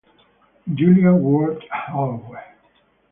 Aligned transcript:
Julia 0.77 1.13
Ward 1.13 1.61
Howe 1.69 2.35